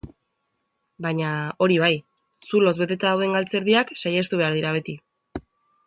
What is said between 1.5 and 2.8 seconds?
hori bai, zuloz